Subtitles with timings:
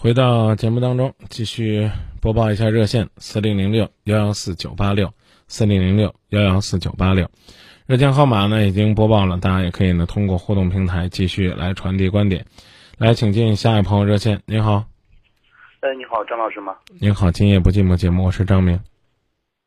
[0.00, 1.90] 回到节目当中，继续
[2.22, 5.12] 播报一下热线：四零零六幺幺四九八六，
[5.48, 7.28] 四零零六幺幺四九八六。
[7.86, 12.46] 热线号码呢已经播报了，大家也可以呢通过互动平台继续来传递观点。
[12.96, 14.40] 来，请进下一位朋友热线。
[14.46, 14.84] 您好，
[15.80, 16.76] 哎，你好，张老师吗？
[17.00, 18.76] 您好，今夜不寂寞节目，我是张明。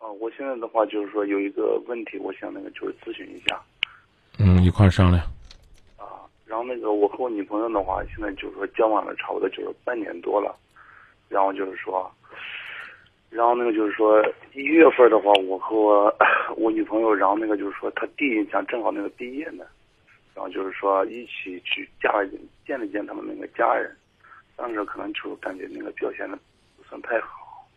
[0.00, 3.58] 哦，我现在的话就是说有一个问题，我想那个就是咨询一下。
[4.38, 5.24] 嗯，一块儿商量。
[6.48, 10.56] 然后那个我和我女朋友的话，现在就是说交往了差不多就是半年多了，
[11.28, 12.10] 然后就是说，
[13.28, 16.16] 然后那个就是说一月份的话，我和我
[16.56, 19.64] 我女朋友，然后那个就是说她弟想正好那个毕业呢，
[20.34, 23.94] 然后就是说一起去家里见了见他们那个家人，
[24.56, 26.38] 当时可能就感觉那个表现的
[26.78, 27.68] 不算太好，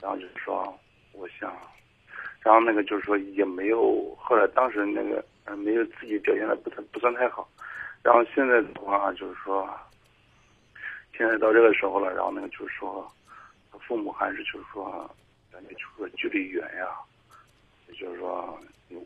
[0.00, 0.76] 然后就是说
[1.12, 1.54] 我想，
[2.42, 7.48] 然后那个就是说也没有，后来当时那个呃没有自己表现的不太不算太好，
[8.02, 9.68] 然后现在的话就是说，
[11.16, 13.10] 现在到这个时候了，然后那个就是说，
[13.86, 15.08] 父母还是就是说，
[15.52, 16.88] 感觉就是说距离远呀，
[17.88, 18.58] 也就是说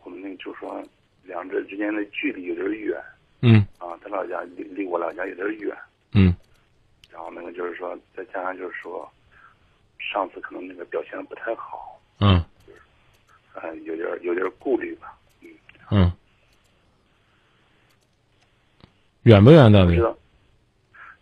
[0.03, 0.83] 我们那个就是说
[1.23, 3.03] 两者之间的距离有点远。
[3.43, 3.67] 嗯。
[3.79, 5.77] 啊，他老家离离我老家有点远，
[6.13, 6.35] 嗯。
[7.11, 9.11] 然后那个就是说再加上就是说，
[9.99, 12.43] 上次可能那个表现的不太好，嗯。
[13.53, 15.49] 啊，有点有点顾虑吧，嗯，
[15.91, 16.13] 嗯，
[19.27, 20.03] 远不远到底不知？
[20.03, 20.17] 道。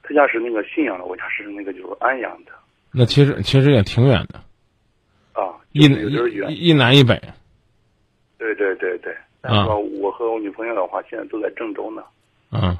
[0.02, 2.52] 他家是那个信阳的，我家是那个就是安阳的
[2.92, 4.38] 那其实其实也挺远的，
[5.32, 6.50] 啊，一就是远。
[6.52, 7.18] 一一南一北。
[8.36, 12.02] 对对对对，但是说我和我女朋友的话，现在都在郑州呢，
[12.50, 12.78] 啊，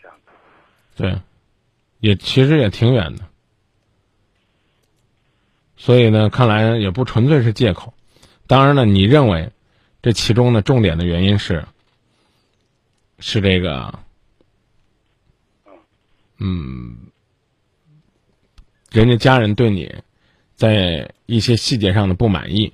[0.00, 0.32] 这样子。
[0.96, 1.14] 对，
[2.00, 3.24] 也其实也挺远的。
[5.76, 7.92] 所以呢，看来也不纯粹是借口。
[8.46, 9.50] 当然了，你认为
[10.00, 11.64] 这其中的重点的原因是
[13.18, 13.98] 是这个，
[16.40, 16.96] 嗯，
[18.90, 19.92] 人家家人对你
[20.54, 22.72] 在一些细节上的不满意。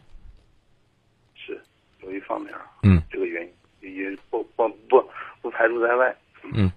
[1.35, 1.61] 是
[2.03, 3.43] 有一方面啊，嗯这个原
[3.83, 5.05] 因也不不不
[5.43, 6.17] 不排除在外。
[6.53, 6.71] 嗯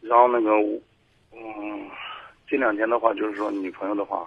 [0.00, 0.50] 然后那个，
[1.32, 1.90] 嗯，
[2.46, 4.26] 这两天的话，就是说女朋友的话，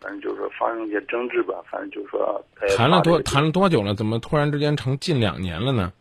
[0.00, 2.42] 反正就是说发生一些争执吧，反正就是说
[2.76, 3.94] 谈了多谈了多久了？
[3.94, 5.92] 怎么突然之间成近两年了呢？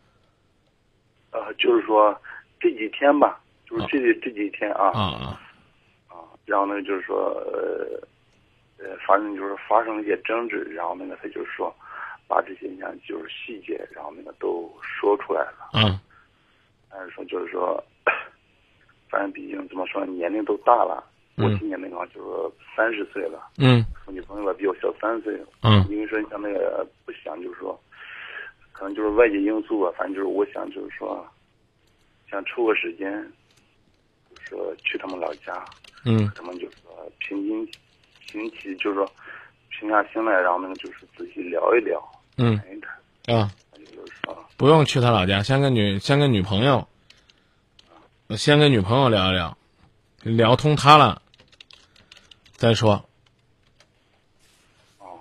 [1.32, 2.18] 呃，就是说
[2.60, 5.40] 这几天吧，就是啊这这几天啊啊啊
[6.10, 7.18] 啊，然后呢就是说
[7.52, 8.00] 呃
[8.80, 11.74] 呃，反正就是发生了一些争执，然后那个他就是说
[12.28, 15.70] 把这些你看就是细节，然后那个都说出来了。
[15.74, 16.00] 啊！
[16.90, 17.84] 但是说就是说，
[19.10, 21.04] 反正毕竟怎么说，年龄都大了。
[21.36, 25.40] 我嗯今年那个就是说三十岁了，嗯我女朋友吧比我小三岁。
[25.62, 27.80] 嗯因为说像那个不想就是说，
[28.72, 31.28] 可能就是外界因素吧，反正就是我想就是说，
[32.30, 33.32] 想抽个时间，就是
[34.50, 35.66] 说去他们老家，
[36.06, 37.70] 嗯他们就是说平心
[38.32, 39.10] 平起，就是说
[39.70, 42.02] 平下心来，然后那个就是仔细聊一聊，
[42.38, 43.52] 嗯谈一谈，啊！
[43.74, 46.88] 就是说，不用去他老家，先跟女先跟女朋友，
[48.36, 49.58] 先跟女朋友聊一聊，
[50.24, 51.22] 聊通他了，
[52.54, 53.04] 再说。
[55.00, 55.20] 哦，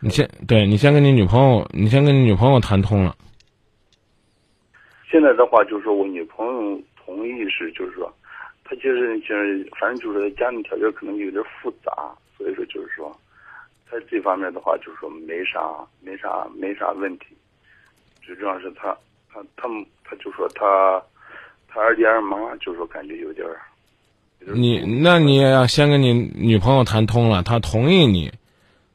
[0.00, 3.16] 你先对你先跟你女朋友，你先跟你女朋友谈通了。
[5.10, 6.80] 现在的话就是我女朋友
[7.16, 8.12] 同意是，就是说，
[8.64, 11.92] 他就是就是反正就是家庭条件可能有点复杂，
[12.38, 13.14] 所以说就是说，
[13.90, 15.60] 他这方面的话就是说没啥
[16.00, 17.26] 没啥没啥问题，
[18.22, 18.96] 最重要是他
[19.32, 21.02] 他他们她就说他
[21.68, 23.60] 他二爹二妈就说感觉有点儿，
[24.40, 28.32] 有点儿你那你也要先跟你女朋友谈通了，她同意你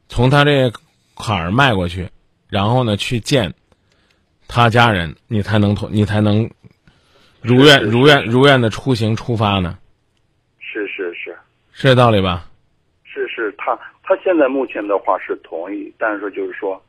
[0.08, 0.72] 从他这
[1.18, 2.08] 坎儿迈过去，
[2.50, 3.54] 然后呢去见
[4.48, 6.50] 他家人，你才能同你才能
[7.46, 9.78] 如愿如愿如愿的出行出发呢，
[10.60, 11.36] 是是是
[11.72, 12.48] 是这道理吧？
[13.04, 16.82] 是是，他他现在目前的话是同意，但是说就是说，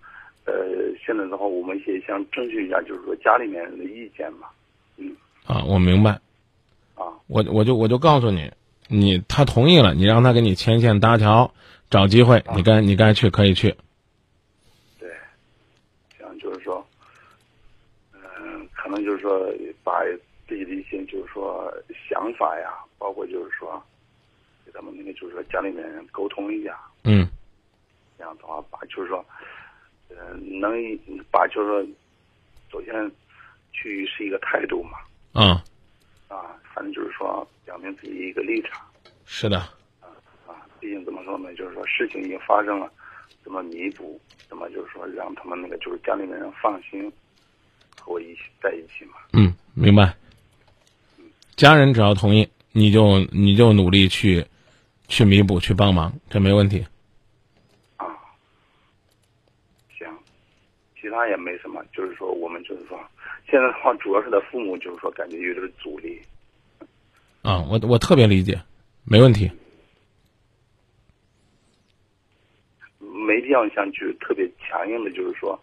[0.44, 0.54] 呃，
[1.04, 4.48] 现在的话我们也想争取一下，就是说家里面人的意见嘛，
[4.96, 5.14] 嗯
[5.46, 6.12] 啊，我明白。
[6.94, 7.14] 啊。
[7.26, 8.50] 我我就我就告诉你，
[8.88, 11.52] 你他同意了，你让他给你牵线搭桥，
[11.90, 13.76] 找机会，你该你该去可以去。
[14.98, 15.08] 对，
[16.18, 16.84] 这样就是说，
[18.14, 19.52] 嗯、可能就是说
[19.84, 19.92] 把
[20.48, 21.72] 自己的一些就是说
[22.08, 23.82] 想法呀，包括就是说，
[24.64, 27.26] 给他们那个就是说家里面人沟通一下，嗯
[28.18, 29.24] 这样的话把就是说，
[30.08, 30.72] 呃，能
[31.30, 31.86] 把就是说，
[32.70, 33.10] 首先
[33.72, 34.98] 去是一个态度嘛，
[35.32, 35.62] 啊，
[36.28, 38.86] 啊，反正就是说表明自己一个立场
[39.24, 39.58] 是的，
[40.00, 40.08] 啊
[40.46, 42.90] 啊，毕竟怎么说呢，就是说事情已经发生了，
[43.42, 47.12] 怎么弥补，怎么就是说让他们那个就是家里面人放心
[48.00, 49.16] 和我一起在一起嘛。
[49.32, 50.14] 嗯，明白。
[51.56, 54.44] 家人只要同意，你就你就努力去
[55.08, 56.86] 去弥补、去帮忙，这没问题。
[57.96, 58.06] 啊，
[59.98, 60.06] 行，
[61.00, 63.00] 其他也没什么，就是说我们就是说，
[63.50, 66.20] 现在的话主要是他父母就是说感觉有点阻力。
[67.40, 68.60] 啊，我我特别理解，
[69.04, 69.50] 没问题。
[72.98, 75.58] 没必要像去特别强硬的，就是说，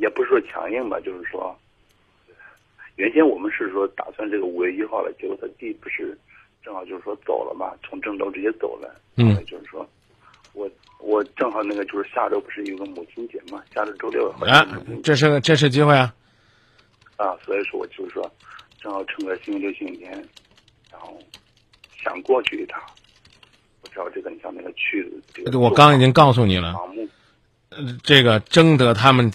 [0.00, 1.56] 也不是说强硬吧，就是说，
[2.96, 6.16] 原先我们是说打算这个五月一号了，结果他弟不是
[6.62, 8.94] 正好就是说走了嘛，从郑州直接走了。
[9.16, 9.34] 嗯。
[9.46, 9.88] 就是说，
[10.52, 14.28] 我我正好那个就是下周不是有个母亲节嘛，下周周六。
[14.46, 14.66] 啊，
[15.02, 16.14] 这是个这是机会啊。
[17.16, 18.30] 啊，所以说我就是说，
[18.80, 20.12] 正好趁个星期六、星期天，
[20.90, 21.18] 然后
[22.02, 22.80] 想过去一趟。
[23.90, 26.74] 知道这个，你像那个去这个，我刚已经告诉你了，
[27.68, 29.30] 呃，这个征得他们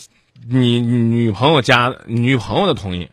[0.50, 3.08] 你女朋友家女朋友的同意。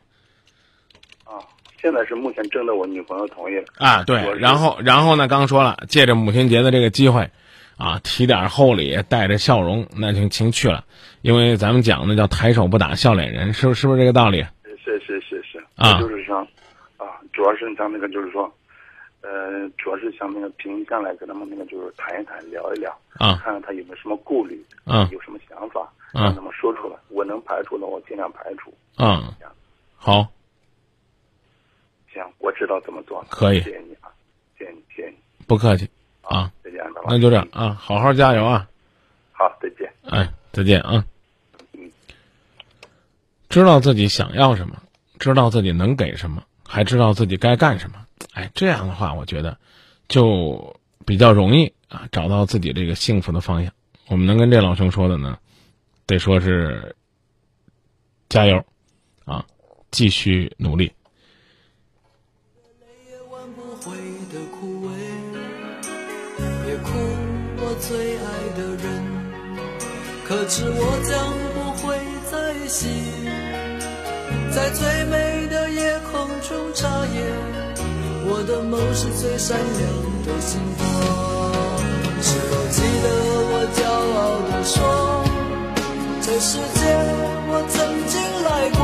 [1.85, 3.65] 啊，现在是目前征得我女朋友同意了。
[3.77, 7.29] 啊，对，然后然后呢，刚说了，借着母亲节的这个机会，
[7.77, 10.83] 啊，提点厚礼，带着笑容，那就请去了，
[11.21, 14.43] 因为咱们讲的叫抬手不打笑脸人，是不是不是这个道理？
[14.83, 16.39] 是是是是啊，就是说，
[16.97, 18.51] 啊，主要是像那个就是说。
[19.27, 26.97] 呃，主要是想那个平下来跟他们那个就是谈一谈，聊一聊，啊，看看他有没有什么顾虑，啊，有什么想法，让他们说出来。
[27.09, 28.71] 我能排除的，我尽量排除。
[28.99, 29.33] 嗯，
[29.97, 30.29] 好，行，
[32.45, 33.25] 我知道怎么做。
[33.31, 34.13] 可以，谢谢你啊，
[34.59, 35.17] 谢谢你，谢谢你。
[35.47, 35.89] 不客气
[36.21, 38.69] 啊，再见，那就这样啊，好好加油啊。
[39.33, 39.91] 好，再见。
[40.05, 41.07] 哎，再见啊。
[41.73, 41.91] 嗯，
[43.49, 44.83] 知道自己想要什么，
[45.19, 48.07] 知道自己能给什么，还知道自己该干什么。
[48.35, 49.57] 哎，这样的话，我觉得
[50.07, 53.73] 就比较容易啊，找到自己这个幸福的方向。
[54.09, 55.39] 我们能跟这老兄说的呢，
[56.07, 56.95] 得说是
[58.29, 58.63] 加油
[59.25, 59.47] 啊，
[59.91, 60.93] 继续努力。
[70.55, 71.99] 可知我将不会
[72.31, 72.33] 再
[72.69, 72.87] 醒，
[74.53, 77.19] 在最美的夜空中眨眼。
[78.27, 79.83] 我的梦是最闪亮
[80.23, 80.87] 的星光，
[82.23, 83.07] 是否记得
[83.51, 83.83] 我骄
[84.15, 84.79] 傲地说，
[86.23, 86.81] 这世界
[87.51, 87.75] 我曾
[88.07, 88.15] 经
[88.47, 88.81] 来过。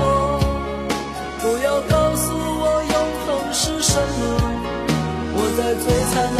[1.38, 4.20] 不要告诉我永恒是什么，
[5.36, 6.39] 我在最灿烂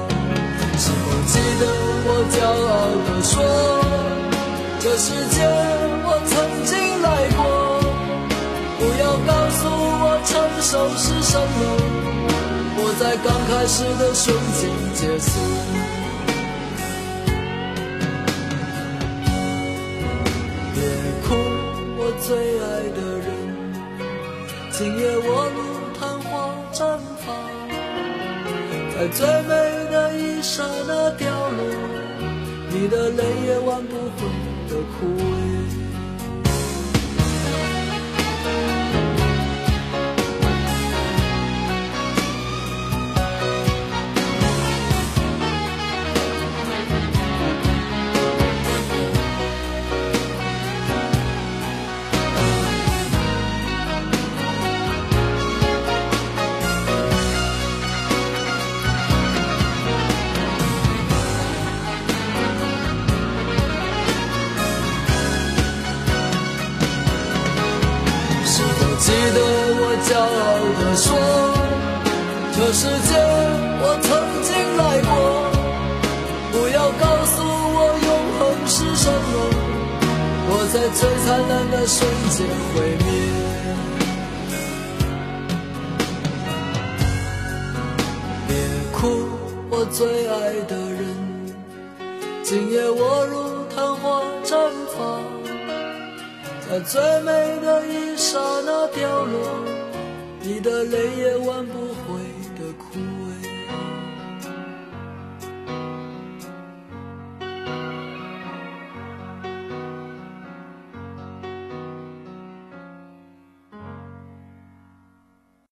[1.27, 1.63] 记得
[2.03, 2.35] 我骄
[2.67, 2.73] 傲
[3.05, 3.33] 地说，
[4.79, 5.35] 这世界
[6.03, 6.31] 我曾
[6.65, 6.71] 经
[7.01, 7.07] 来
[7.37, 7.39] 过。
[8.79, 10.29] 不要告诉我成
[10.61, 11.59] 熟是什么，
[12.77, 14.25] 我在刚开始的瞬
[14.57, 14.59] 间
[14.95, 15.29] 结束。
[20.73, 20.77] 别
[21.27, 21.29] 哭，
[21.97, 22.27] 我最
[22.59, 22.65] 爱
[22.97, 23.29] 的人，
[24.71, 25.57] 今夜我如
[25.99, 26.29] 昙花
[26.73, 26.79] 绽
[27.23, 27.27] 放。
[28.93, 29.51] 在最美
[30.41, 31.63] 刹那掉落，
[32.71, 34.27] 你的泪也挽不回
[34.67, 35.70] 的枯萎。
[72.71, 73.11] 这世界
[73.83, 74.07] 我曾
[74.47, 75.11] 经来过。
[76.53, 78.09] 不要告诉我永
[78.39, 79.33] 恒是什么，
[80.47, 81.99] 我在最灿烂的瞬
[82.29, 83.05] 间毁灭。
[88.47, 88.49] 别
[88.93, 89.01] 哭，
[89.69, 89.99] 我最
[90.29, 90.33] 爱
[90.69, 91.03] 的人，
[92.41, 93.35] 今夜我如
[93.75, 94.55] 昙花绽
[94.95, 95.19] 放，
[96.69, 99.35] 在最美的一刹那掉落。
[100.43, 101.73] 你的泪也挽不
[102.07, 102.10] 回。